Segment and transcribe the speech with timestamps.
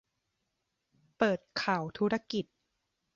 [1.17, 2.45] เปิดข่าวธุรกิจ